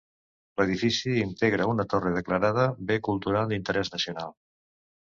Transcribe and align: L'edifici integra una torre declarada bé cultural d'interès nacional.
L'edifici 0.61 1.13
integra 1.25 1.67
una 1.73 1.87
torre 1.93 2.15
declarada 2.17 2.67
bé 2.89 2.99
cultural 3.11 3.55
d'interès 3.55 3.97
nacional. 3.99 4.37